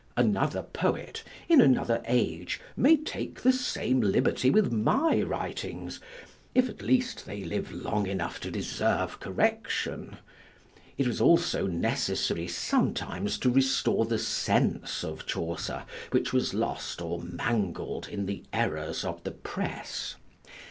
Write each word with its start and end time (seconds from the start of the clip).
Another 0.17 0.63
poet, 0.63 1.23
in 1.47 1.61
another 1.61 2.01
age, 2.07 2.59
may 2.75 2.97
take 2.97 3.39
the 3.41 3.53
same 3.53 4.01
liberty 4.01 4.49
with 4.49 4.71
my 4.71 5.21
writings; 5.21 5.99
if 6.55 6.67
at 6.69 6.81
least 6.81 7.27
they 7.27 7.43
live 7.43 7.71
long 7.71 8.07
enough 8.07 8.39
to 8.39 8.49
deserve 8.49 9.19
correction. 9.19 10.17
It 10.97 11.05
was 11.05 11.21
also 11.21 11.67
necessary 11.67 12.47
sometimes 12.47 13.37
to 13.37 13.51
restore 13.51 14.05
the 14.05 14.17
sense 14.17 15.03
of 15.03 15.27
Chaucer, 15.27 15.83
which 16.09 16.33
was 16.33 16.55
lost 16.55 16.99
or 16.99 17.21
mangled 17.21 18.07
in 18.07 18.25
the 18.25 18.43
errors 18.51 19.05
of 19.05 19.23
the 19.23 19.29
press. 19.29 20.15